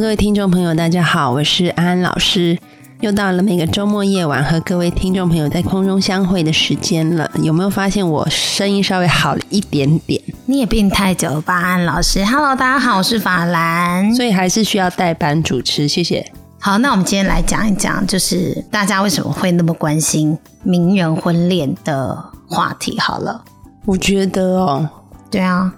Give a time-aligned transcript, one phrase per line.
[0.00, 2.58] 各位听众朋友，大家好，我是安安老师。
[3.00, 7.30] 又到了每个周末夜晚和各位听众朋友在空中相会的时间了。
[7.42, 10.18] 有没有发现我声音稍微好了一点点？
[10.46, 14.14] 你也病太久了吧，安老师？Hello，大家好，我是法兰。
[14.14, 16.32] 所以还是需要代班主持，谢谢。
[16.58, 22.98] 好，那我们今天来讲一讲，就是大家为什么会那么关心名人婚恋的话题。
[22.98, 23.44] 好了，
[23.84, 24.88] 我觉得哦，
[25.30, 25.70] 对啊。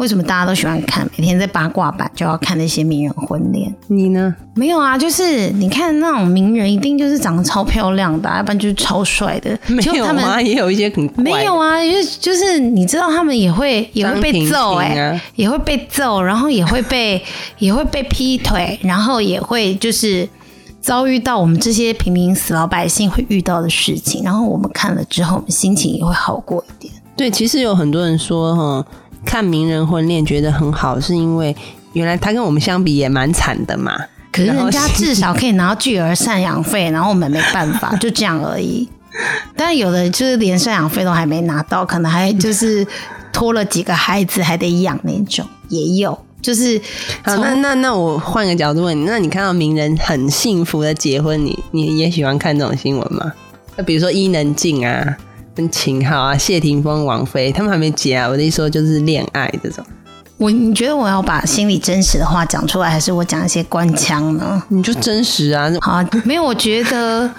[0.00, 1.06] 为什么大家都喜欢看？
[1.18, 3.70] 每天在八卦版就要看那些名人婚恋。
[3.88, 4.34] 你呢？
[4.54, 9.50] 没有啊，就是你看那种名人，一定就是长得超漂亮的，要不然就是超帅的。
[9.66, 17.22] 没有啊，也有一些很没有啊，就就是你知道他们也会也会被揍哎，也会被揍，然后也会被
[17.58, 20.26] 也会被劈腿，然后也会就是
[20.80, 24.24] 遭遇到我们这些平民死老百姓会遇到的事情。
[24.24, 26.90] 然后我们看了之后，我们心情也会好过一点。
[27.14, 28.86] 对，其实有很多人说哈。
[29.24, 31.54] 看名人婚恋觉得很好，是因为
[31.92, 33.92] 原来他跟我们相比也蛮惨的嘛。
[34.32, 38.88] 可是人家至少可以拿到巨额赡养费，然后我们没办法， 就这样而已。
[39.56, 42.86] 但有的就是连赡养费都还没拿到，可能还就是
[43.32, 46.16] 拖了几个孩子还得养那种，也有。
[46.40, 46.80] 就是
[47.22, 53.32] 好，那那那我换个角度问你，那你看到名人很幸福的结婚，你你也喜欢看这种新闻吗？
[53.76, 55.18] 那比如说伊能静啊。
[55.60, 58.26] 跟秦昊啊、谢霆锋、王菲，他们还没结啊。
[58.26, 59.84] 我的意思说，就是恋爱这种。
[60.38, 64.62] 我你觉得我要把心里真实的话讲出来，还是我讲一些官腔呢？
[64.68, 65.70] 你就真实啊。
[65.82, 66.42] 好，没有。
[66.42, 67.30] 我觉得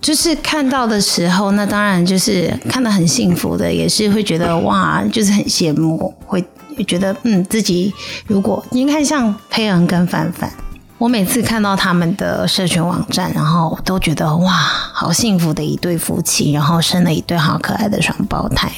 [0.00, 6.42] 就是看到的时候，那当然就是看得很幸福的，也是会觉得哇，就是很羡慕，会
[6.86, 7.92] 觉得嗯，自己
[8.26, 10.50] 如果你看像佩恩跟范范。
[10.98, 18.68] 我每次看到他们的社群网站，然后都觉得哇，好幸福的一对夫妻，然后生了一对好可爱的双胞胎，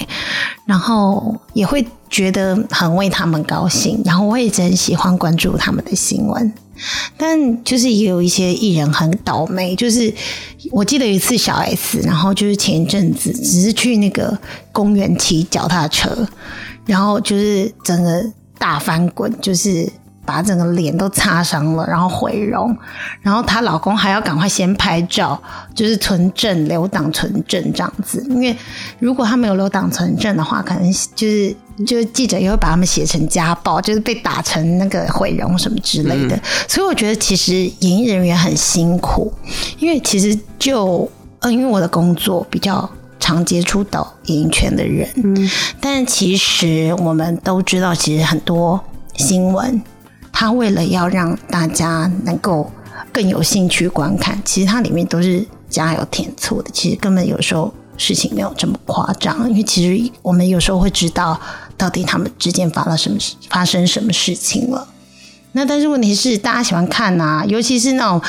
[0.67, 6.53] 然后也会觉得很为他们高兴，然后我也真喜欢关注他们的新闻。
[7.17, 10.13] 但就是也有一些艺人很倒霉，就是
[10.71, 14.39] 我记得有一次小 S，然后就是前一阵子只是去那个
[14.73, 16.29] 公园骑脚踏车，
[16.85, 18.23] 然后就是整个
[18.59, 19.91] 大翻滚，就是。
[20.31, 22.77] 把整个脸都擦伤了，然后毁容，
[23.21, 25.41] 然后她老公还要赶快先拍照，
[25.75, 28.25] 就是存证留档存证这样子。
[28.31, 28.57] 因为
[29.01, 36.39] 如果他没有留档存证的话，可能就是就是记者也会把他们写成家暴，就是被打成那个毁容什么之类的。
[36.69, 39.33] 所以我觉得其实演艺人员很辛苦，
[39.81, 42.89] 因为其实就嗯，因为我的工作比较
[43.19, 48.79] 常接触到演艺圈的人，嗯，但其实我们都知道，其实很多
[49.17, 49.83] 新闻。
[50.41, 52.73] 他为了要让大家能够
[53.13, 56.71] 更有兴趣观看，其实它里面都是加油添醋的。
[56.73, 61.39] 其实根本有时候事情没有这么夸张，因为其实我们有时候会知道
[61.77, 63.19] 到底他们之间发了什么
[63.51, 64.89] 发生什么事情了。
[65.53, 68.23] 那但是问题是，大家喜欢看啊，尤其是那种。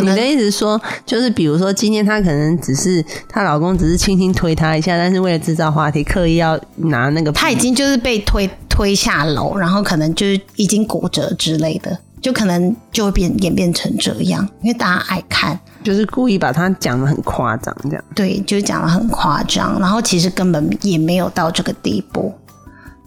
[0.00, 8.48] 你的意思说，就是比如说今天她可能只是她老公只是轻轻推她一下，但是为了制造话题，刻意要拿那个，她已经就是被推。
[8.68, 22.30] 推下楼，然后可能就是已经骨折之类的，就可能就会变演变成这样，因为大家爱看，就是故意把她讲的很夸张，这样对，就是讲的很夸张，然后其实根本也没有到这个地步，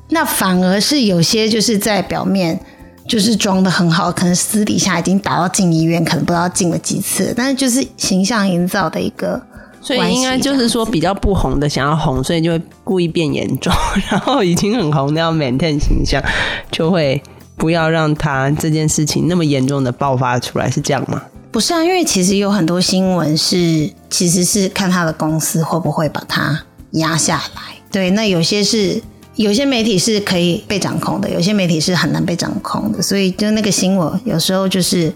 [0.10, 2.60] 那反而是有些就是在表面
[3.10, 9.42] 就是装的很好，可能私底下已经打到进医院，可能不知道进了几次，但是就是形象营造的一个。
[9.82, 13.74] 所以应该就是说，比较不红的想要红，所以就会故意变严重；
[14.12, 16.22] 然后已经很红的要 maintain 形象，
[16.70, 17.20] 就会
[17.56, 21.24] 不要让他这件事情那么严重的爆发出来，是这样吗？
[21.50, 26.62] 不是啊，因为其实有很多新闻是，其实是看他的公司会不会把它
[26.92, 27.62] 压下来。
[27.90, 29.02] 对，那有些是
[29.40, 33.02] 有些媒体是可以被掌控的，有些媒体是很难被掌控的。
[33.02, 35.10] 所以就那个新闻有时候就是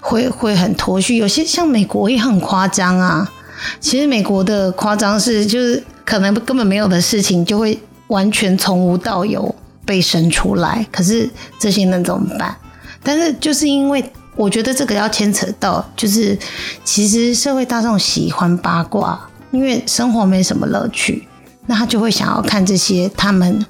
[0.00, 3.30] 会会很脱序，有些像美国也很夸张啊。
[3.78, 9.54] 其实美国的夸张是，就是可能根本没有的事情，就会完全从无到有
[9.84, 10.86] 被生出来。
[10.90, 11.28] 可是
[11.60, 12.56] 这些能怎么办？
[13.02, 14.02] 但是就是因为
[14.34, 16.38] 我觉得这个要牵扯到，就是
[16.84, 21.27] 其实社会大众喜欢八卦，因为生活没什么乐趣，
[21.68, 23.64] 那他就会想要看这些他们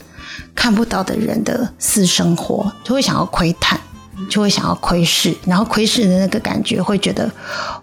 [0.54, 3.78] 看不到的人的私生活，就会想要窥探，
[4.30, 7.30] 就会想要窥视，然后窥视的那个感觉，会觉得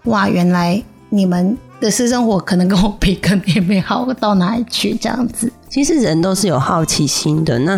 [0.06, 5.51] 哇，原来你们的私生活可能跟我比，可能也没好到哪里去，这样子。
[5.69, 7.60] 其实人都是有好奇心的。
[7.60, 7.77] 那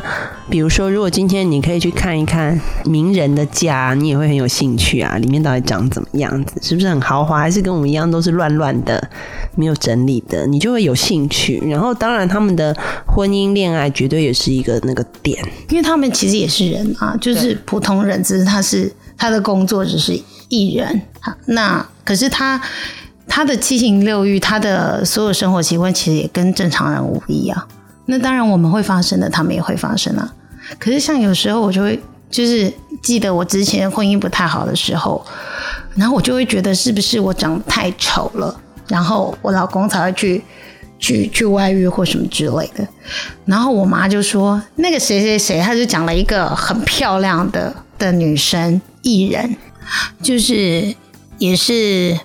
[0.52, 5.18] 比如说，如果今天你可以去看一看名人的家，你也会很有兴趣啊。
[5.18, 6.54] 里面到底长怎么样子？
[6.62, 7.40] 是不是很豪华？
[7.40, 9.10] 还是跟我们一样都是乱乱的、
[9.56, 10.46] 没有整理的？
[10.46, 11.58] 你就会有兴趣。
[11.68, 12.76] 然后，当然他们的
[13.08, 21.36] 婚姻恋爱绝对也是一个那个点，因为他们其实也是人啊，就是普通人，只是他是他的工作只是艺人啊。
[21.48, 22.62] 那可是他
[23.38, 27.68] 他的七情六欲，他的所有生活习惯，其实也跟正常人无异啊。
[28.08, 30.34] 那当然我们会发生的，他们也会发生啊。
[30.80, 32.02] 可是像有时候我就会，
[32.32, 32.74] 就是
[33.04, 35.24] 记得我之前婚姻不太好的时候，
[35.94, 40.44] 然后我就会觉得是不是我长得太丑了，然后我老公才会去
[40.98, 42.88] 去去外遇或什么之类的。
[43.46, 49.56] 然后我妈就说，那个谁谁谁，他就讲了一个很漂亮的的女生艺人，
[50.24, 50.96] 就是
[51.38, 52.20] 也是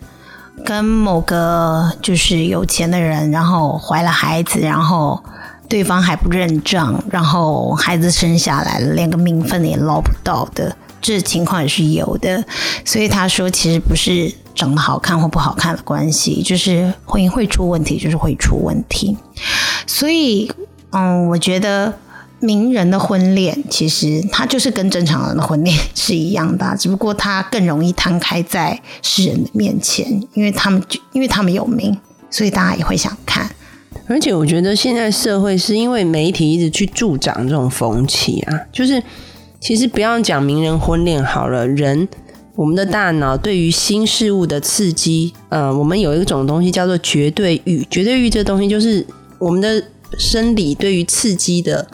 [0.64, 5.22] 跟某个就是有钱的人，然后怀了孩子，然后。
[5.69, 12.44] 对方还不认账，然后孩子生下来了，连个名分也捞不到的，这情况也是有的。
[12.84, 19.16] 所以他说，其实不是长得好看或不好看的关系，就是婚姻会出问题，就是会出问题。
[19.87, 20.52] 所以，
[20.90, 21.90] 嗯，我觉得
[22.42, 31.96] 名人的婚恋其实他就是跟正常人的婚恋是一样的， 只不过他更容易摊开在世人的面前，因为他们就因为他们有名，
[32.30, 33.48] 所以大家也会想看。
[34.08, 39.02] 而且我觉得现在社会是因为媒体一直去助长这种风气啊，就是
[39.60, 42.08] 其实不要讲名人婚恋好了，人
[42.56, 49.06] 我们的大脑对于新事物的刺激，呃，我们有一种东西叫做绝对欲，绝对欲这东西就是
[49.38, 49.82] 我们的
[50.18, 51.86] 生理对于刺激的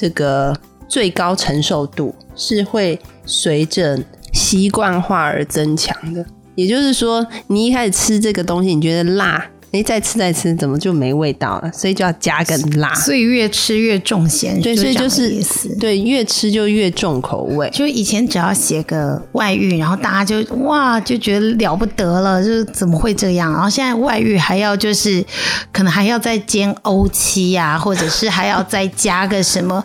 [0.00, 0.58] 这个
[0.88, 4.02] 最高承受度是会随着
[4.32, 6.24] 习惯化而增强的。
[6.54, 9.46] 也就是说，你一开始吃这个东西，你觉得辣。
[9.72, 11.70] 哎，再吃再吃，怎么就没味道了？
[11.72, 14.60] 所以就要加更辣，所以越吃越重咸。
[14.60, 15.30] 对，所以就是。
[15.78, 17.70] 对，越吃就越重口味。
[17.70, 23.52] 就以前只要写个外遇，然后大家就哇就觉得了不得了，就是怎么会这样？
[23.52, 25.24] 然后现在外遇还要就是
[25.72, 29.84] 可能还要再煎欧七呀，或者是还要再加个什么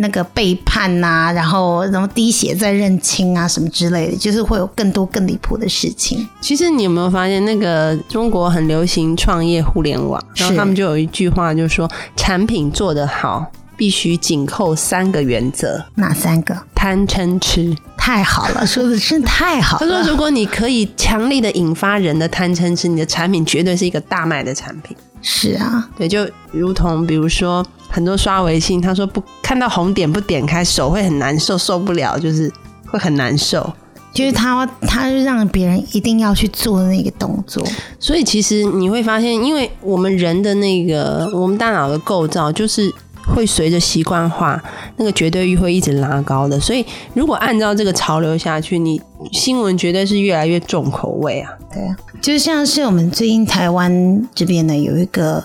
[0.00, 6.26] 那个背叛呐，然后然后滴血再认亲啊什么之类的，就是会有更多更离谱的事情。
[6.40, 9.10] 其实你有没有发现，那个中国很流行。
[9.16, 13.44] 创业互联网，然后他们就有一句话，就是说产品做得好，
[13.76, 15.84] 必须紧扣三个原则。
[15.96, 16.56] 哪三个？
[16.74, 17.76] 贪嗔痴。
[17.98, 19.86] 太好了，说的真太好了。
[19.86, 24.96] 他说，如果你可以强力的引发人的贪嗔痴，你的产品绝对是一个大卖的产品。
[25.22, 32.50] 是啊，对，就如同比如说很多刷微信，他说不看到红点不点开，手会很难受，受不了，就是
[32.86, 33.72] 会很难受。
[34.12, 37.64] 就是他，他让别人一定要去做的那个动作。
[38.00, 42.92] 所以其实你会发现，因为我们人的那个，我们大脑的构造，就是
[43.34, 44.62] 会随着习惯化，
[44.96, 46.58] 那个绝对欲会一直拉高的。
[46.58, 46.84] 所以
[47.14, 49.00] 如果按照这个潮流下去，你
[49.32, 51.50] 新闻绝对是越来越重口味啊。
[51.72, 55.42] 对啊，就像是我们最近台湾这边呢，有一个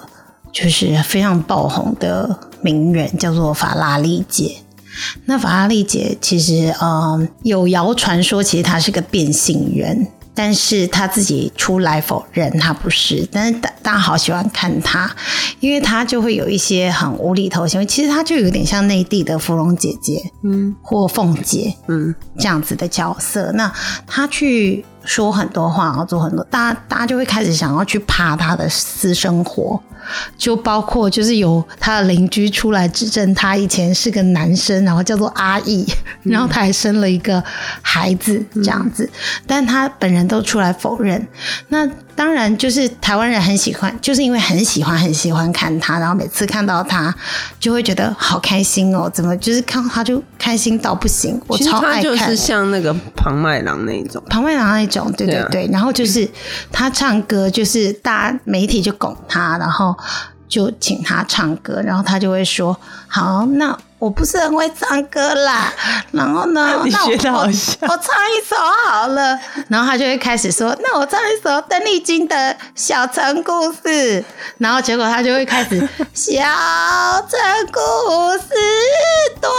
[0.52, 4.58] 就是非常爆红的名人，叫做法拉利姐。
[5.26, 13.28] 那法拉利姐其实，嗯，有谣传说，其实她是个变性人，但是他自己出来否认他不是。
[13.32, 15.10] 但是大大家好喜欢看他，
[15.60, 17.86] 因为他就会有一些很无厘头行为。
[17.86, 23.52] 其实他就有点像内地的芙蓉姐姐，嗯，或凤姐，嗯，这样子的角色。
[23.54, 23.72] 那
[24.06, 29.82] 他去说很多话，然后做很多，大家大家就会开始想要去爬他的私生活。
[30.38, 35.84] 就包括就是有他的邻居出来指证他以前是个男生，然后叫做阿义，
[36.22, 37.44] 然后他还生了一个
[37.82, 39.10] 孩子这样子，
[39.48, 41.28] 但他本人都出来否认。
[41.70, 47.14] 那当然就是台湾人很喜欢，就是因为很喜欢很喜欢看他，然后每次看到他
[47.60, 51.40] 就会觉得好开心哦，怎么就是看到他就开心到不行。
[51.48, 55.70] 我超爱看，就是像那个庞麦郎那一种，庞麦郎那一种，对对对。
[55.72, 56.28] 然后就是
[56.72, 59.96] 他唱歌，就是大家媒体就拱他，然后。
[60.48, 62.80] 就请他唱歌，然后他就会说
[63.10, 65.74] ：“好，那我不是很会唱歌啦。
[66.14, 69.36] ”然后呢，那我我唱一首好了。
[69.68, 72.36] 然后他就会开始说：“那我唱一首邓丽君的
[72.76, 74.22] 《小城故事》。”
[74.60, 75.80] 然后结果他就会开始
[76.14, 77.40] “小城
[77.74, 78.50] 故事
[79.42, 79.50] 多”，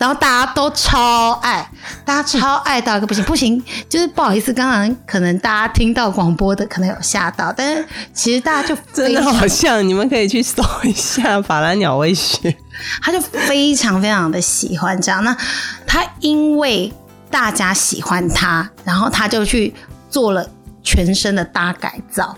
[0.00, 1.68] 然后大家都超爱。
[2.04, 12.56] 大家超爱到一个不行不行，就是不好意思，刚刚可能大家听到广播的可能有吓到，但是其实大家就真的好像，你们可以去搜一下法兰鸟微学，
[13.02, 15.22] 他就非常非常的喜欢这样。
[15.24, 15.36] 那
[15.86, 16.92] 他因为
[17.30, 19.74] 大家喜欢他，然后他就去
[20.08, 20.48] 做了
[20.82, 22.36] 全身的大改造，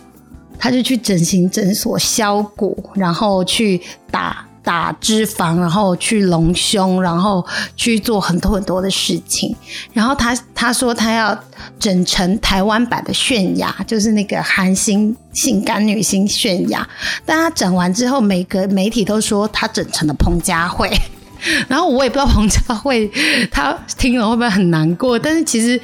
[0.58, 3.80] 他就去整形诊所削骨，然后去
[4.10, 4.46] 打。
[4.62, 7.44] 打脂肪，然后去隆胸，然后
[7.76, 9.54] 去做很多很多的事情。
[9.92, 11.36] 然后他他说他要
[11.80, 16.88] 整成台湾版的泫雅，就是那个韩星性感女星泫雅。
[17.26, 20.90] 但他整完之后，每个媒体都说他整成了彭佳慧。
[21.66, 23.10] 然后我也不知道彭佳慧
[23.50, 25.18] 他听了会不会很难过。
[25.18, 25.80] 但是其实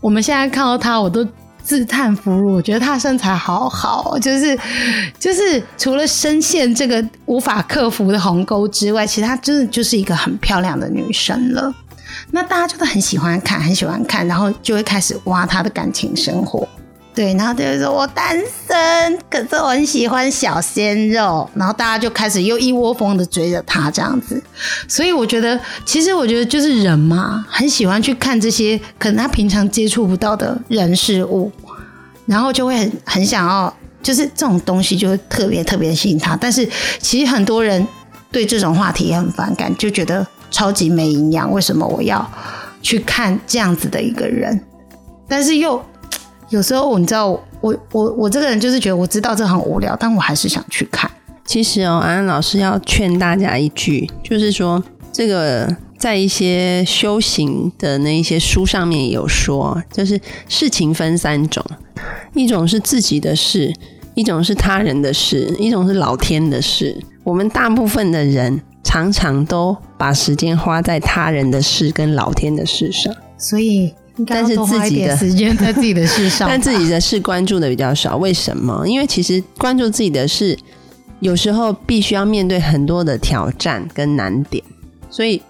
[0.00, 1.26] 我们现在看到他，我都。
[1.64, 4.58] 自叹弗如，我觉得她身材好好，就是
[5.18, 11.72] 就是除了深陷这个无法克服的鸿沟之外，其实她真的就是一个很漂亮的女生了。
[12.30, 16.68] 那大家就是很喜欢看，很喜欢看，然后就会开始挖她的感情生活。
[17.14, 18.34] 对，然后就会说我单
[18.66, 24.42] 身，可是我很喜欢小鲜肉，然后大家就开始又一窝蜂的追着他这样子。
[24.88, 31.52] 所以我觉得，其实我觉得就是人嘛，很喜欢去看这些可能他平常接触不到的人事物，
[32.24, 36.34] 然后就会很很想要，就是这种东西就会特别特别吸引他。
[36.34, 36.66] 但是
[36.98, 37.86] 其实很多人
[38.30, 41.52] 对这种话题也很反感，就觉得超级没营养。
[41.52, 42.26] 为什么我要
[42.80, 44.58] 去看这样子的一个人？
[45.28, 45.84] 但是又。
[46.52, 47.28] 有时候，你知道，
[47.62, 51.10] 我我我这个人就是觉得我知道这很无聊，但我还是想去看。
[51.46, 61.64] 其实哦，安安老师要劝大家一句，就是说，这个在一些修行的那一些书上面有说，就是事情分三种，
[62.34, 63.72] 一种是自己的事，
[64.14, 66.94] 一种是他人的事，一种是老天的事。
[67.24, 73.94] 我们大部分的人常常都把时间花在他人的事跟老天的事上，所以。
[74.26, 78.16] 但是自己的时间在自己的事上， 但自己的 事关注的比较少。
[78.16, 78.86] 为什么？
[78.86, 80.56] 因为其实关注自己的事，
[81.20, 84.62] 有时候必须要面对很多的挑战跟难点，
[85.10, 85.40] 所以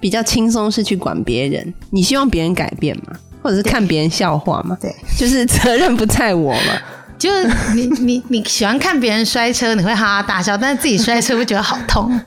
[0.00, 1.72] 比较轻松是去管别人。
[1.90, 3.16] 你希望别人改变吗？
[3.42, 4.76] 或者是看别人笑话吗？
[4.80, 6.78] 对， 就是责任不在我嘛。
[7.18, 12.20] 就是你你你喜欢看别人摔车，你会哈哈大笑，但是自己摔车会觉得好痛。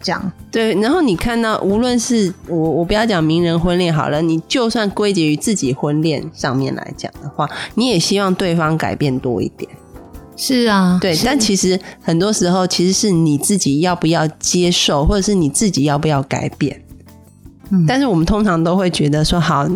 [0.00, 9.70] 这样对，然后你看到，无论是我，我不要讲名人婚恋好了，你就算归结于自己婚恋上面来讲的话，你也希望对方改变多一点。
[10.36, 16.82] 是啊，对，但其实很多时候，其实是你自己要不要接受，或者是你自己要不要改变。
[17.70, 19.68] 嗯，但是我们通常都会觉得说，好，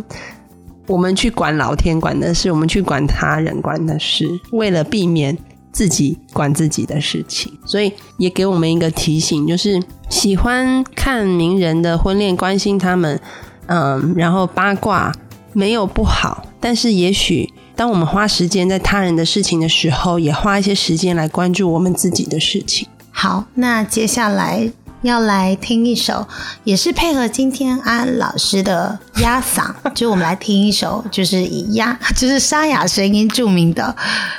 [0.87, 5.37] 我们去管老天管的事，我们去管他人管的事，为了避免。
[5.79, 9.81] 自己管自己的事情，所以也给我们一个提醒，就是
[10.11, 13.21] 喜欢看名人的婚恋，关心他们，
[13.67, 15.15] 嗯，然后八卦
[15.53, 22.89] 没有不好，但是也许当我们花时间在他人的事情的时候，也花一些时间来关注我们自己的事情。
[23.13, 24.73] 好，那接下来。
[25.03, 26.27] 要来听一首，
[26.65, 33.95] 也是配合今天安老师的压嗓， 就我们来听一首，就是以压，就是沙哑声音著名的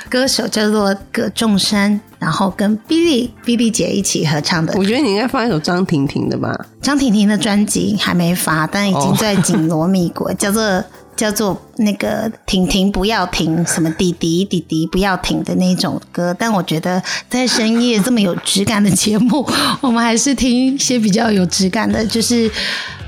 [0.08, 4.74] 歌手，叫做葛仲山，然后跟 Billy Billy 姐一起合唱的。
[4.76, 6.54] 我觉得你应该放一首张婷婷的吧？
[6.82, 10.84] 张婷婷的专辑还没发，但已经在紧锣密鼓， 叫做。
[11.20, 19.46] 叫做那个婷婷不要停，什么弟弟弟弟不要停的那种歌，但我觉得在深夜这么有质感的节目，
[19.82, 22.50] 我们还是听一些比较有质感的，就是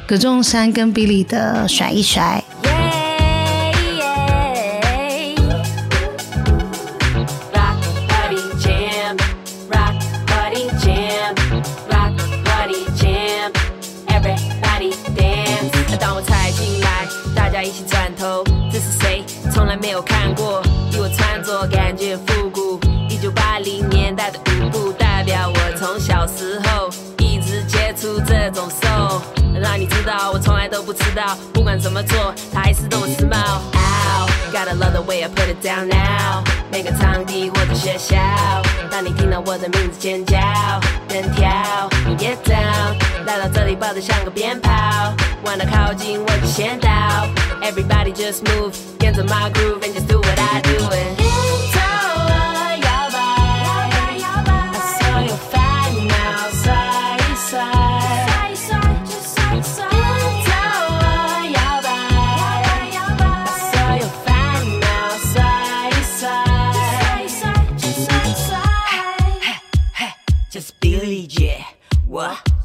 [0.06, 2.44] 葛仲山跟比利的甩一甩。
[30.02, 33.36] 知道我从来都不迟到，不管怎么做，他还是懂我时髦。
[34.52, 36.42] Gotta love the way I put it down now。
[36.72, 38.16] 每个场地或者学校，
[38.90, 40.36] 当你听到我的名字尖叫，
[41.08, 41.48] 人跳
[42.18, 42.96] ，Get down。
[43.24, 46.90] 来到这里抱得像个鞭炮，玩得靠近我就先到。
[47.62, 48.74] Everybody just move。
[48.98, 50.11] 跟着 my groove and just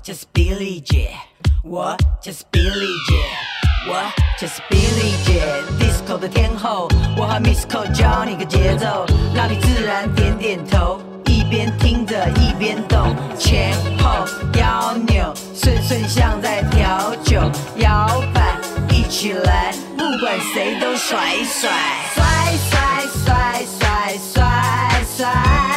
[0.07, 1.09] Just Billy 姐，
[1.65, 3.17] 我 Just Billy 姐，
[3.89, 3.97] 我
[4.39, 5.43] Just Billy 姐
[5.77, 6.87] ，Disco 的天后，
[7.17, 14.23] 我和 MissCo 教你个节奏，让你自然点点头，一边听着一边动，前后
[14.57, 17.41] 腰扭，顺顺像在调酒，
[17.75, 18.57] 摇摆
[18.89, 21.69] 一起来，不管谁都甩甩
[22.15, 22.23] 甩
[22.69, 25.76] 甩甩甩甩甩。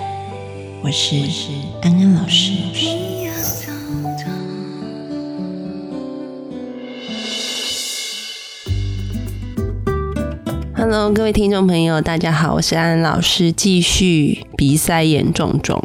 [0.83, 1.15] 我是
[1.83, 2.53] 安安老师。
[10.75, 15.83] Hello，各位听众朋友，大家好，我是安安老师，继续鼻塞严重中。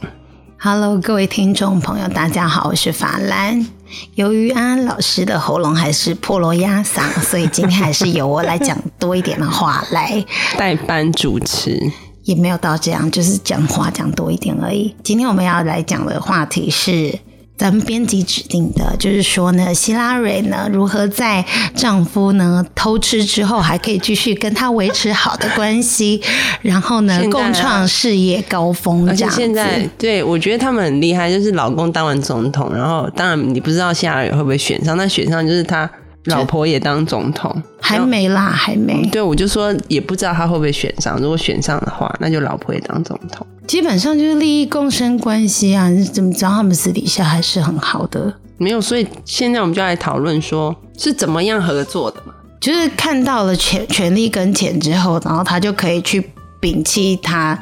[0.58, 3.66] Hello，各位听众朋友，大家好，我是法兰。
[4.14, 10.24] 由于安安老师的喉咙还是破锣压嗓，所以今天还是由我来讲多一点的话来。
[10.56, 11.78] 代班主持，
[12.26, 14.94] 也没有到这样，就是讲话讲多一点而已。
[15.02, 17.16] 今天我们要来讲的话题是
[17.56, 26.20] 咱们编辑指定的，就是说呢，希拉蕊呢如何在丈夫呢偷吃之后，还可以继续跟他维持好的关系，
[26.62, 29.36] 然后呢共创事业高峰，这样子。
[29.36, 35.88] 现在对我觉得他们很厉害，就是老公当完总统，然后当然你不知道希拉蕊会不会选上，但选上就是他
[36.26, 39.06] 老婆也当总统，还没啦，还没。
[39.10, 41.18] 对，我就说也不知道他会不会选上。
[41.20, 43.46] 如果选上的话，那就老婆也当总统。
[43.66, 48.32] 基本上就是利益共生关系啊，你怎么知道他们私底下还是很好的？
[48.58, 52.32] 没有，所以现在我们就来讨论说是怎么样合作的嘛。
[52.58, 57.58] 就是看到了权权力跟钱之后，然后她就可以去摒弃她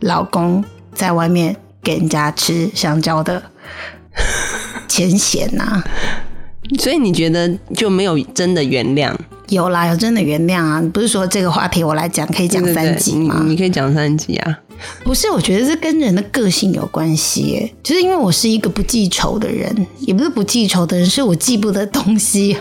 [0.00, 3.42] 老公在外面给人家吃香蕉的
[4.86, 5.82] 钱钱呐、
[6.78, 9.14] 所以你觉得就没有真的原谅？
[9.48, 10.82] 有啦，有真的原谅啊！
[10.92, 13.40] 不是说这个话题我来讲可以讲三集吗？
[13.42, 14.58] 你你可以讲三集啊。
[15.04, 17.74] 不是，我觉得这跟人的个性有关系耶。
[17.82, 22.56] 就是因为我是一个不记仇的人，也不是不记仇的人，是我记不得东西。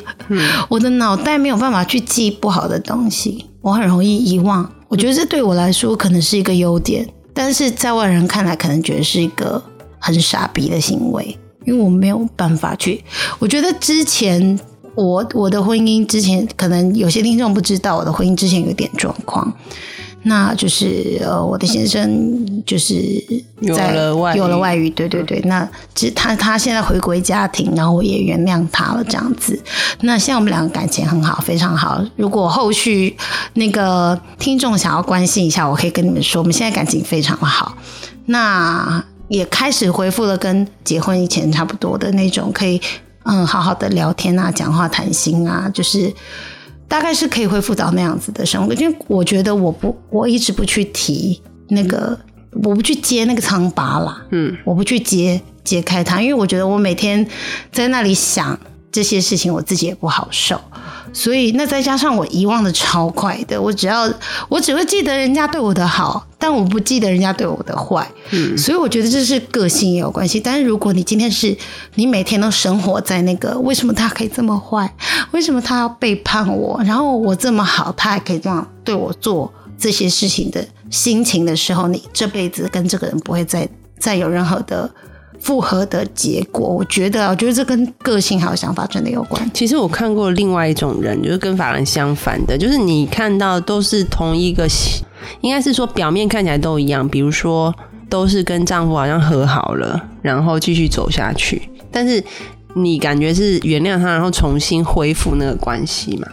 [0.67, 4.69] 我的脑袋没有办法去记不好的东西，我很容易遗忘。
[4.89, 9.63] 我觉得这对我来说可能是一个优点，但是在外人看来可能觉得是一个
[9.97, 13.03] 很傻逼的行为，因为我没有办法去。
[13.39, 14.59] 我觉得之前
[14.95, 19.51] 我我的婚姻之前，可能有些听众不知道，我的婚姻之前有点状况。
[20.25, 22.95] 那就是呃，我的先生就是
[23.59, 25.41] 有在了外遇有了外遇，对对对。
[25.41, 29.61] 那只他他现在回归家庭，然后我也原谅他了，这样子。
[29.99, 32.01] 那现在我们两个感情很好，非常好。
[32.15, 33.13] 如果后续
[33.55, 37.77] 那个听众想要关心一下，我可以跟你们说，我们现在感情非常好。
[38.27, 42.79] 那也开始恢复了跟结婚以前差不多的那种，可以
[43.23, 46.13] 嗯好好的聊天啊，讲话谈心啊，就是
[46.87, 48.73] 大概是可以恢复到那样子的生活。
[48.73, 52.19] 因为我觉得我不，我一直不去提那个，
[52.63, 57.25] 我不去揭那个疮疤啦，嗯，我不去揭揭开它，因为我觉得我每天
[57.71, 58.59] 在那里想
[58.91, 60.59] 这些事情，我自己也不好受。
[61.13, 64.11] 所以那再加上我遗忘的超快的，我只要
[64.49, 68.05] 我只会记得人家对我的好，但我不记得人家对我的坏。
[68.31, 70.39] 嗯，所以我觉得这是个性也有关系。
[70.39, 71.55] 但是如果你今天是
[71.95, 74.91] 你每天都生活在那个为什么他可以这么坏，
[75.31, 84.89] 为什么他要背叛我，然后我这么好，他还可以这样对我做这些事情的心情的时候，你这辈子跟这个人不会再再有任何的。
[85.43, 89.51] 复合的结果，我觉得，我觉得这跟个性还有想法真的有关。
[89.53, 94.65] 其实我看过另外一种人，就是跟法兰相反的，就是你看到都是同一个，
[95.41, 97.75] 应该是说表面看起来都一样，比如说
[98.09, 102.23] 都是跟丈夫好像和好了，然后继续走下去，但是
[102.73, 106.27] 你感觉是原谅他，然后重新恢复那个关系嘛？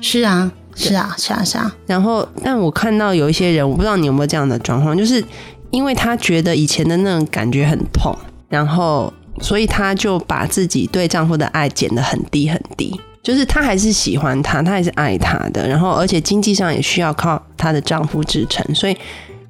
[0.00, 1.76] 是啊，是啊，是啊，是啊。
[1.86, 5.22] 然后，但我看到有一些人，我不知道你有没有这样的状况，就是
[5.70, 8.16] 因为他觉得以前的那种感觉很痛。
[8.48, 15.66] 然后，所以她就把自己对丈夫的爱减得很低很低，就是她还是喜欢他，她还是爱他的。
[15.68, 18.96] 然后，而且经济上也需要靠她的丈夫支撑，所以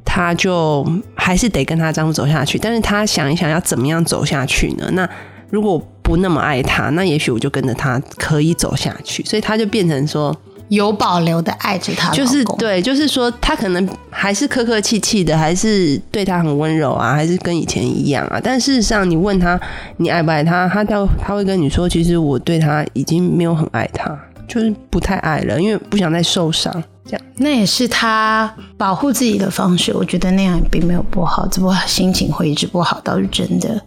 [0.05, 2.59] 她就还是得跟她丈夫走下去。
[2.59, 4.89] 但是她想一想，要怎么样走下去呢？
[4.93, 5.09] 那
[5.51, 9.25] 如果不那么爱他，那也许我就跟着他可以走下去。
[9.25, 10.35] 所以她就变成说。
[10.69, 18.41] 有保留的爱着他，就是对，就是说他可能还是客客气气的，还是对他很温柔啊，还是跟以前一样啊。
[18.43, 19.61] 但事实上，你问他
[19.99, 26.73] 你爱不爱他，他都他会跟你说，其实我对他已经没有很爱他，就是不太爱了，因为不想再受伤。
[27.05, 29.93] 这样，那也是他保护自己的方式。
[29.93, 33.81] 我觉得那样并没有不好，只不过心情会一直不好，倒是真的。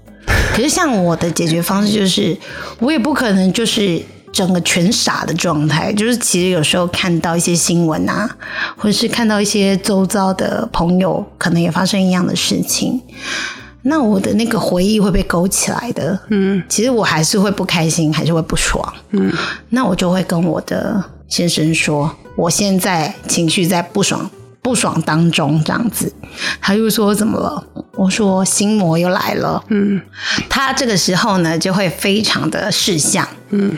[0.54, 2.38] 可是像我的解决方式就是，
[2.80, 4.00] 我也不可能就是。
[4.38, 8.30] 整个全傻的状态，就是其实有时候看到一些新闻啊，
[8.76, 13.02] 或者是看到一些周遭的朋友可能也发生一样的事情，
[13.82, 16.20] 那我的那个回忆会被勾起来的。
[16.30, 18.94] 嗯，其实我还是会不开心，还是会不爽。
[19.10, 19.34] 嗯，
[19.70, 24.30] 那我就会跟我的先生说，我现在情绪在不爽
[24.62, 26.14] 不爽当中这样子。
[26.62, 27.64] 他又说怎么了？
[27.96, 29.64] 我说心魔又来了。
[29.70, 30.00] 嗯，
[30.48, 33.28] 他这个时候呢就会非常的识相。
[33.50, 33.76] 嗯。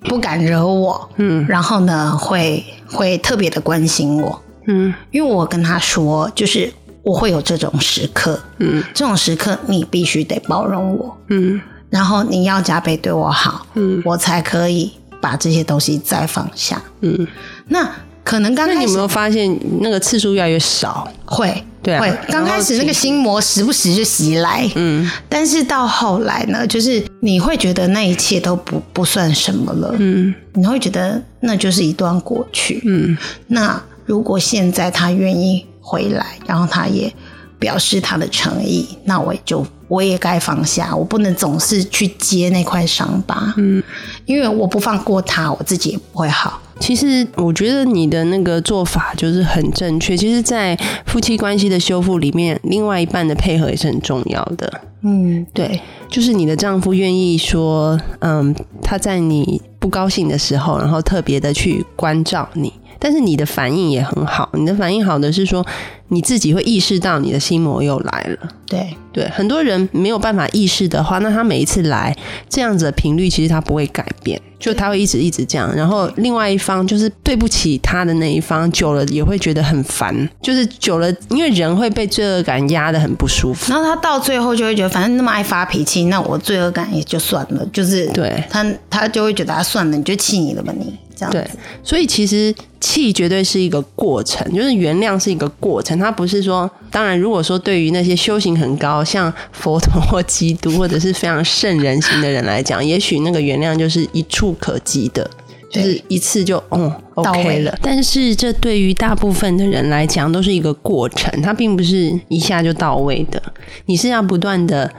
[0.00, 11.60] 不敢惹我，嗯，然后呢，会会特别的关心我，嗯，因为我跟他说，就是我会有这种时刻，嗯，这种时刻你必须得包容我，嗯，
[11.90, 17.26] 然后你要加倍对我好，嗯，我才可以把这些东西再放下，嗯，
[17.68, 17.88] 那
[18.22, 21.10] 可能刚开始你有没有发现那个次数越来越少？
[21.24, 21.64] 会。
[21.82, 22.14] 对，会。
[22.28, 37.10] 刚开始那个心魔时不时就袭来，嗯，但是到后来呢，就是你会觉得那一切都不不算什么了，嗯，你会觉得那就是一段过去，嗯，那如果现在他愿意回来，然后他也
[37.58, 43.82] 表示他的诚意，那我也就我也该放下，我不能总是去接那块伤疤，嗯，
[44.26, 46.60] 因为我不放过他，我自己也不会好。
[46.80, 50.16] 其实我觉得你的那个做法就是很正确。
[50.16, 50.74] 其实，在
[51.06, 54.80] 夫妻关系的修复里面，另外一半的配合也是很重要的。
[55.02, 62.72] 嗯，对，就是你的丈夫愿意说，嗯，他在你不高兴的时候，然后特别的去关照你。
[63.00, 65.66] 但是你的反应也很好，你的反应好的是说，
[66.08, 68.48] 你自己会意识到你的心魔又来了。
[68.66, 72.14] 对对，很多人没有办法意识的话，那他每一次来
[72.48, 75.74] 这样子的频率，其实他不会改变，就他会一直一直这样。
[75.74, 83.72] 然后另外一方就是对不起他的那一方，久了也会觉得很烦，就是久了，因为人会被罪恶感压得很不舒服。
[83.72, 90.96] 然后他到最后就会觉得，反正那么爱发脾气，那我罪恶感也就算了，就是对他他就会觉得他，算了，你就气你了吧你。
[91.28, 91.44] 对，
[91.82, 95.98] 所以其实气绝对是一个过程，就是原谅是一个过程。
[95.98, 105.28] 它不是说，当然，如果说对于那些修行很高，像佛陀或基督，或者是非常圣人型的人来讲，也许那个原谅就是一触可及的，
[105.70, 107.76] 就是一次就嗯 OK 了。
[107.82, 113.42] 但是这对于大部分的人来讲，都是一个过程，它并不是一下就到位的。
[113.86, 114.90] 你是要不断的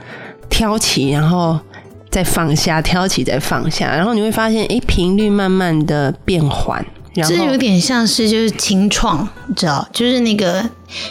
[0.50, 1.58] 挑起，然后。
[2.12, 6.84] 再放下，挑起再放下，然后你会发现，哎，频率慢慢的变缓。
[7.14, 10.64] 这有点像是就是清创，你知道，就是那个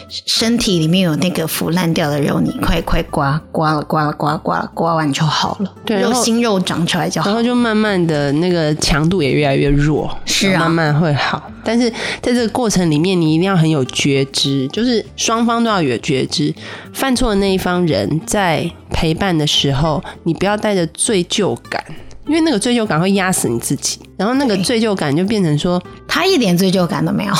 [0.08, 11.40] 身体里面有那个腐烂掉的肉，你快快刮刮了刮了刮刮了刮完就好了，对，然后新肉长出来就好，然后就慢慢的那个强度也越来越弱，是啊，慢慢会好。
[11.64, 11.88] 但是
[12.20, 16.52] 在这个过程里面，你一定要很有觉知，就是双方都要有觉知。
[16.92, 21.84] 犯错的那一方人在陪伴的时候，你不要带着罪疚感。
[22.26, 27.34] 因为那个罪疚感会压死你自己，然后那个对罪疚感就变成说，他一点罪疚感都没有，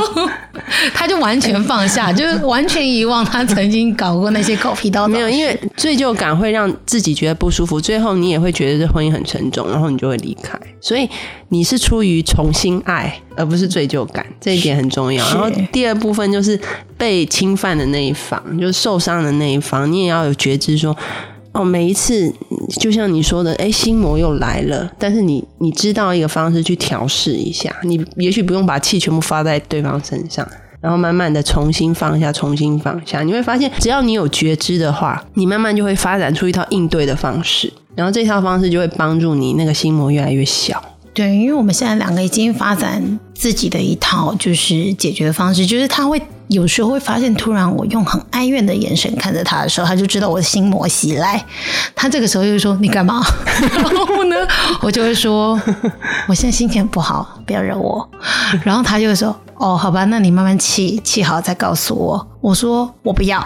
[0.94, 5.08] 他就完全放下， 就是完全遗忘他曾经搞过那些狗屁叨叨。
[5.08, 10.58] 没有，因为罪疚感会让自己觉得不舒服，最后你也会觉得这婚姻很沉重，然后你就会离开。
[10.80, 11.08] 所以
[11.50, 15.22] 你是出于重新爱，而不是罪疚感，这一点很重要。
[15.28, 16.58] 然后第二部分就是
[16.96, 20.96] 被侵犯的那一方，就是受伤的那一方，你也要有觉知说。
[21.58, 22.32] 哦，每一次
[22.78, 30.46] 就像你说的，哎，心魔又来了，但是你你知道一个方式去调试一下，你也许不用把气全部发在对方身上，
[30.80, 40.80] 然后慢慢的重新放下，重新放下，你会发现，只要你有觉知的话，你慢慢就会发展出一套应对的方式，然后这套方式就会帮助你那个心魔越来越小。
[41.18, 51.44] 对，因为我们现在两个已经发展自己的一套就是解决方式，就是他会有时候会发现，突然我用很哀怨的眼神看着他的时候，他就知道我的心魔袭来。
[51.96, 53.20] 他这个时候就说：“你干嘛？”
[53.74, 54.36] 然后呢，
[54.80, 55.60] 我就会说
[56.28, 58.08] ：“我现在心情不好，不要惹我。”
[58.62, 63.40] 然后他就会说：“哦，好吧，那你慢慢气，气好再告诉我。”我说：“我不要。”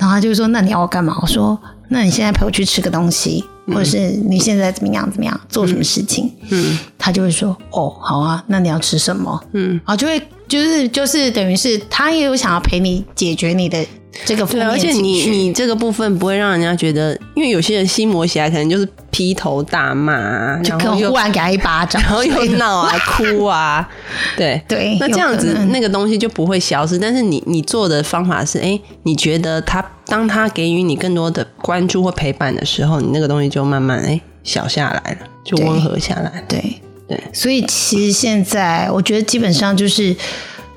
[0.00, 13.84] 然后他就说：“那你要我干嘛？”我说：“那你现在陪我去吃个东西，或者是你现在怎么样怎么样，做什么事情？”嗯他就会说：“哦，好啊，那你要吃什么？”嗯，啊，就会就是就是等于是他也有想要陪你解决你的
[14.24, 23.88] 这个负对，面而且你你这个部分不会让人家觉得，因为有些人心魔起来可能就是劈头大骂啊，就可能然后又忽然给他一巴掌， 然后又闹啊、哭啊，
[24.36, 24.60] 对。
[24.68, 26.98] 对那这样子那个东西就不会消失。
[26.98, 35.66] 但是你你做的方法是，哎，你觉得他当他给予你更多的关注或陪伴的时候，你那个东西就慢慢哎小下来了，就对。
[35.66, 36.32] 温和下来了。
[36.48, 36.80] 对。
[37.06, 40.16] 对，所以其实现在我觉得基本上就是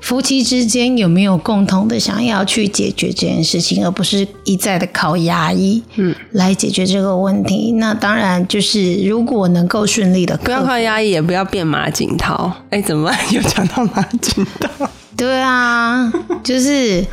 [0.00, 7.72] 夫妻之间有没有共同的想要去解决这件事情，而不是一再的靠压抑，嗯，来解决这个问题。
[7.72, 12.50] 那当然就是如果能够顺利的不要靠压抑，也不要变马景涛。
[12.70, 13.18] 哎，怎么办？
[13.34, 14.88] 又讲到马景涛？
[15.16, 16.12] 对啊，
[16.44, 17.04] 就是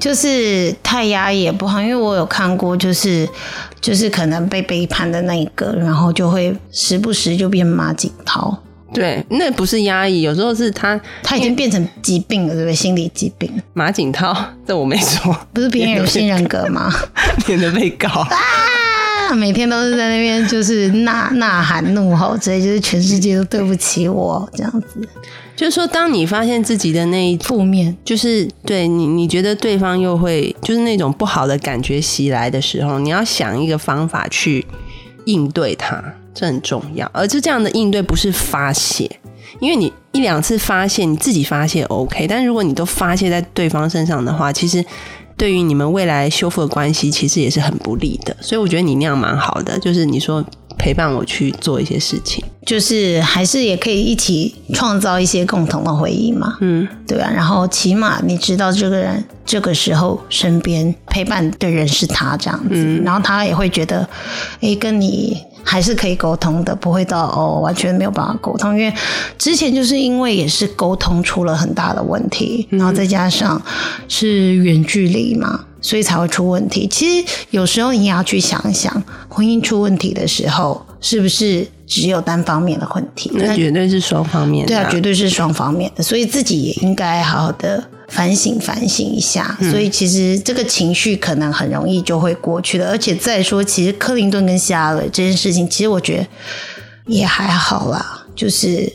[0.00, 3.28] 就是太压抑也不好，因为我有看过，就是
[3.80, 8.58] 就是可能被背叛的那一个，然后就会时不时就变马景涛，
[8.92, 12.74] 对，那不是压抑，有时候是他他已经变成疾病了，对不对？
[12.74, 16.92] 心理疾病，马景涛，这我没说， 不是别人有新人格吗？
[17.48, 18.08] 免得被告。
[18.08, 25.08] 啊，每天都是在那边就是呐呐喊怒吼之类，就是全世界都对不起我这样子，
[25.56, 27.96] 就是说，当你发现自己的那一负面。
[28.04, 34.66] 就是对你，你觉得对方又会就是那种不好的感觉袭来的时候，你要想一个方法去
[35.24, 36.02] 应对它，
[36.34, 37.08] 这很重要。
[37.12, 39.10] 而这这样的应对不是发泄，
[39.60, 44.84] 因为你一两次发泄，你自己发泄 OK，但如果你都发泄在对方身上的话，其实
[45.36, 48.36] 对于你们未来修复的关系，其实也是很不利的。
[48.40, 50.44] 所以我觉得你那样蛮好的，就是你说
[50.78, 64.08] 陪伴我去做一些事情，就是还是也可以一起创造一些共同的回忆嘛，嗯，对啊，然后起码你知道这个人这个时候身边陪伴的人是他这样子，嗯然后他也会觉得，
[64.60, 68.94] 哎，跟你还是可以沟通的，不会到哦完全没有办法沟通，因为
[69.38, 73.60] 之前就是因为也是沟通出了很大的问题，然后再加上
[74.08, 75.64] 是远距离嘛。
[75.84, 76.86] 所以才会出问题。
[76.86, 83.32] 其实有时候你也要去想一想，婚姻出问题的时候，是不是只有单方面的问题？
[83.34, 89.56] 那绝对是双方面的对啊，绝对是双方面的，所以自己也应该好好的反省反省一下。
[89.70, 96.26] 所以其实这个情绪可能很容易就会过去的，而且再说，其实克林顿跟希拉蕊这件事情，其实我觉得
[97.06, 98.92] 也还好啦，就是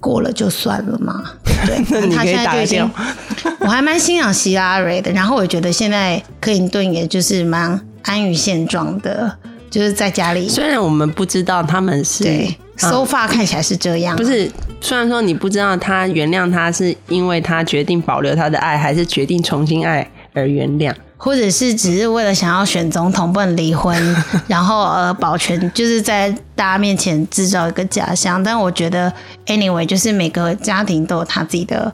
[0.00, 1.22] 过了就算了嘛，
[1.66, 1.84] 对？
[2.00, 2.90] 那你他现在就已经，
[3.60, 9.38] 我还蛮欣赏希拉蕊的，然后我觉得现在克林顿也就是蛮安于现状的，
[9.74, 14.48] 就是在家里虽然我们不知道他们是对啊 so 看起来是这样，不是，
[14.80, 20.94] 虽然说你不知道他原谅他是因为他决定保留他的爱，还是决定重新爱而原谅。
[21.16, 23.96] 或者是只是为了想要选总统不能离婚，
[24.46, 28.40] 然后呃保全就是在大家面前制造一个假象。
[28.40, 29.12] 但我觉得
[29.46, 31.92] anyway，就是每个家庭都有他自己的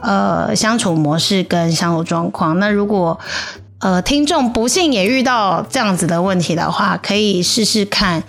[0.00, 2.58] 呃相处模式跟相处状况。
[2.58, 3.18] 那如果
[3.82, 8.22] 呃听众不幸也遇到这样子的问题的话，可以试试看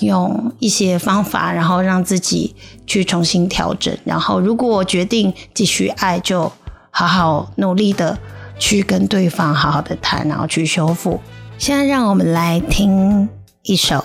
[0.00, 2.54] 用一些方法，然后让自己
[2.86, 3.92] 去重新调整。
[4.04, 6.52] 然后如果决定继续爱，就
[6.90, 8.16] 好好努力的。
[8.60, 11.20] 去跟对方好好的谈，然后去修复。
[11.58, 13.28] 现在让我们来听
[13.62, 14.04] 一首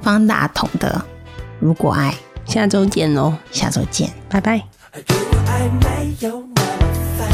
[0.00, 1.04] 方大同的
[1.58, 2.14] 《如果爱》，
[2.52, 4.08] 下周见喽，下周见。
[4.28, 4.62] 拜拜。
[5.08, 6.78] 如果爱没有那么
[7.18, 7.28] 烦，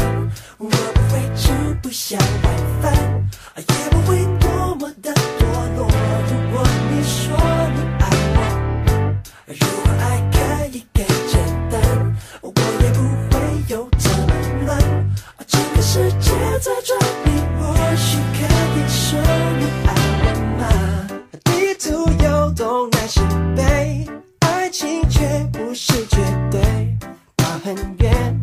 [0.57, 1.46] 我不会吃
[1.87, 2.93] 不想晚饭
[3.55, 5.45] 也不会多么的堕
[5.77, 7.37] 落如果你说
[7.75, 8.39] 你爱我
[9.47, 11.39] 如果爱可以更简
[11.71, 11.79] 单
[12.41, 12.51] 我
[12.83, 12.99] 也不
[13.31, 14.77] 会有这么乱
[15.47, 18.43] 整个世界在转你或许可
[18.75, 19.17] 以说
[19.57, 19.89] 你爱
[20.23, 20.27] 我
[20.59, 21.07] 吗
[21.45, 23.21] 地图有东南西
[23.55, 24.05] 北
[24.39, 26.17] 爱情却不是绝
[26.51, 26.59] 对
[27.37, 28.37] 跑很远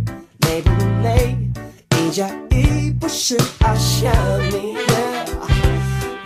[0.46, 0.70] 累不
[1.02, 1.36] 累
[1.98, 2.26] 一家
[3.26, 4.12] 是爱上
[4.50, 4.76] 你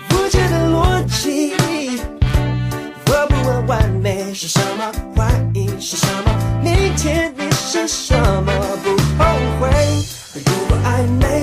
[0.08, 1.52] 不觉得逻辑
[3.06, 9.24] 我不问完美是什么怀疑是什么明天你是什么不后
[9.60, 9.70] 悔。
[10.44, 11.37] 如果爱没